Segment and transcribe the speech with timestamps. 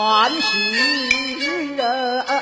[0.00, 1.36] 欢喜
[1.76, 2.39] 人。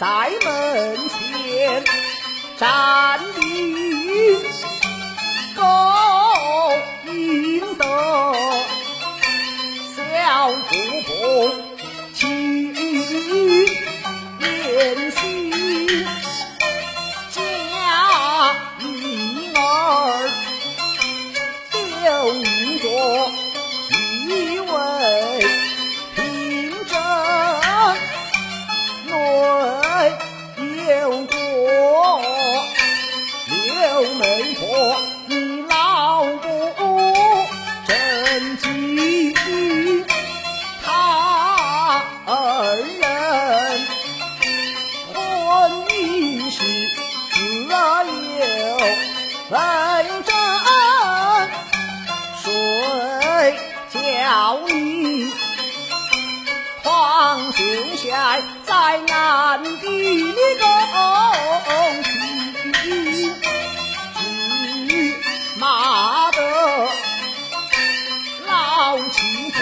[0.00, 0.06] 在
[0.46, 1.84] 门前
[2.56, 4.38] 站定，
[58.02, 58.74] 下在
[59.14, 63.30] 暗地攻击，
[64.16, 64.18] 只
[65.58, 66.40] 骂得
[68.46, 69.58] 老情婆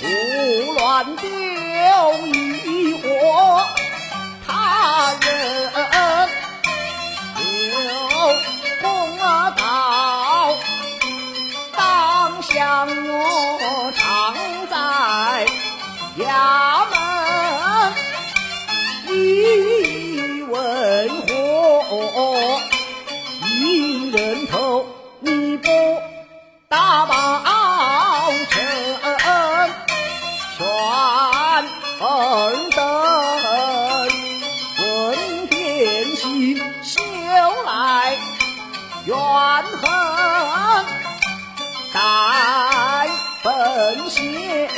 [0.00, 1.28] 胡乱丢
[2.64, 3.66] 一伙。
[7.28, 7.74] 人有
[8.82, 8.84] 公
[9.18, 9.60] 道，
[11.76, 14.34] 当向我常
[14.70, 14.74] 在
[32.00, 32.96] 儿等。
[39.06, 39.80] 怨恨
[41.92, 43.08] 待
[43.44, 44.68] 本县，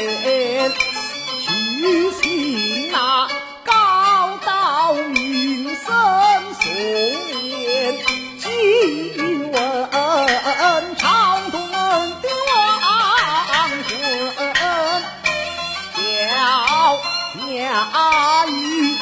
[17.78, 18.98] 叫衙役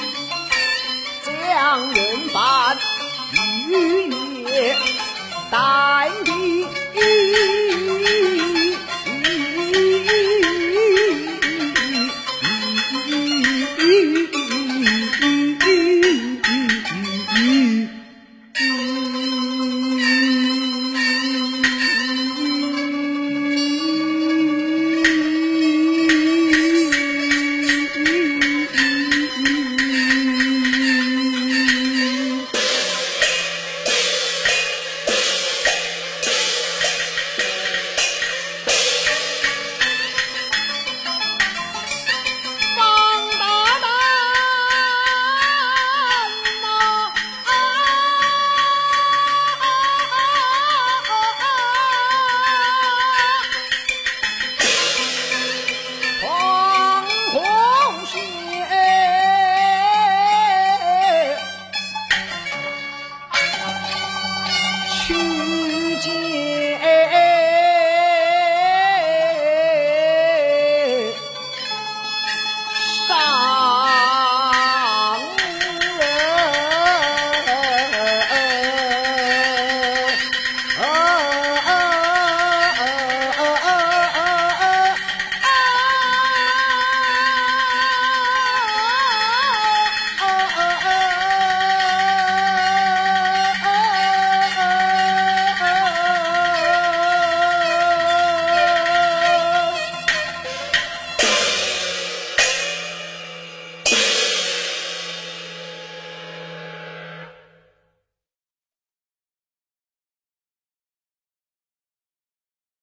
[1.25, 2.77] 将人犯。
[3.33, 4.77] 雨夜。
[5.51, 6.86] 待定。